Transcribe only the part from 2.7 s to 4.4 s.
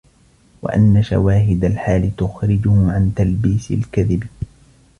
عَنْ تَلْبِيسِ الْكَذِبِ